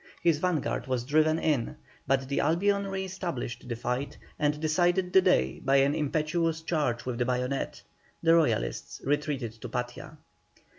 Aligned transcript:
His 0.23 0.39
vanguard 0.39 0.87
was 0.87 1.03
driven 1.05 1.37
in, 1.37 1.75
but 2.07 2.27
the 2.27 2.39
Albion 2.39 2.87
re 2.87 3.05
established 3.05 3.69
the 3.69 3.75
fight, 3.75 4.17
and 4.39 4.59
decided 4.59 5.13
the 5.13 5.21
day 5.21 5.59
by 5.59 5.75
an 5.75 5.93
impetuous 5.93 6.61
charge 6.63 7.05
with 7.05 7.19
the 7.19 7.25
bayonet; 7.25 7.83
the 8.23 8.33
Royalists 8.33 8.99
retreated 9.05 9.51
to 9.61 9.69
Patia. 9.69 10.17